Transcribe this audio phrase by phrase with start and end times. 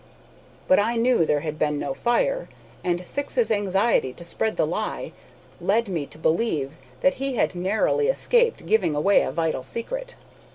[0.67, 2.49] But I knew there had been no fire,
[2.83, 5.11] and Syx's anxiety to spread the lie
[5.59, 10.15] led me to believe that he had narrowly escaped giving away a vital secret.